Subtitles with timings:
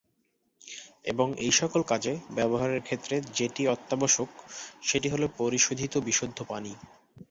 [1.05, 4.29] এবং এইসকল কাজে ব্যবহারের ক্ষেত্রে যেটি অত্যাবশ্যক
[4.81, 6.71] সেটি হল পরিশোধিত বিশুদ্ধ পানি।